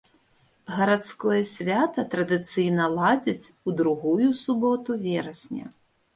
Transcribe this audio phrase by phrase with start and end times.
[0.77, 5.65] Гарадское свята традыцыйна ладзяць у другую суботу верасня.